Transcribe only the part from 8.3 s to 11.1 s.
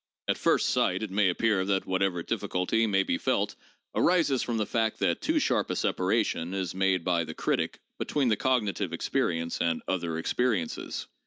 cognitive experience and 'other experiences.'